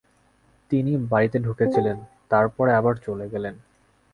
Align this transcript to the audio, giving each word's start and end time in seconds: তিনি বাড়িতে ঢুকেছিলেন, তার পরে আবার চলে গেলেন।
তিনি 0.71 0.91
বাড়িতে 1.09 1.37
ঢুকেছিলেন, 1.39 1.97
তার 2.29 2.45
পরে 2.49 2.71
আবার 2.73 2.95
চলে 2.95 3.25
গেলেন। 3.29 3.55